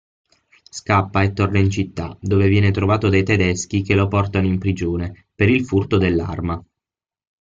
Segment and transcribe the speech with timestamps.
[0.71, 5.27] Scappa e torna in città dove viene trovato dai tedeschi che lo portano in prigione
[5.35, 6.59] per il furto dell'arma.